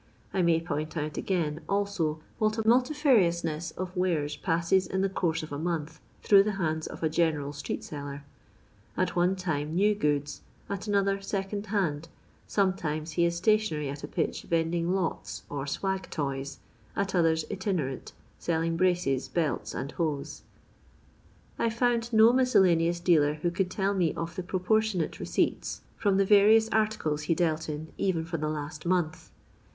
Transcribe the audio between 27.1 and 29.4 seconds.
he dealt in even for the last month.